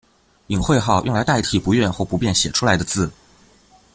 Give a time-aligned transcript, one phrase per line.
[0.47, 3.11] 隐讳号用来代替不愿或不便写出来的字。